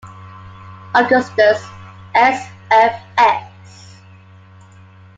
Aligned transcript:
Augustus 0.95 1.63
S. 2.15 2.49
F. 2.71 3.03
X. 3.19 3.97